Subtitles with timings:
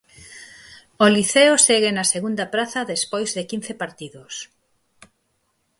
[1.03, 4.33] O Liceo segue na segunda praza despois de quince partidos.